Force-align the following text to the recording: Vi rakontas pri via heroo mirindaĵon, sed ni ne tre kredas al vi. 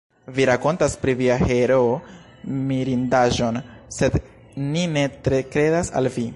Vi 0.37 0.45
rakontas 0.49 0.95
pri 1.03 1.13
via 1.19 1.35
heroo 1.43 1.91
mirindaĵon, 2.71 3.61
sed 4.01 4.19
ni 4.73 4.87
ne 4.99 5.09
tre 5.29 5.47
kredas 5.55 5.97
al 6.03 6.15
vi. 6.19 6.27